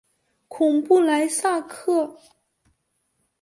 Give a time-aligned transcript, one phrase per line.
[0.47, 2.17] 孔布莱萨克。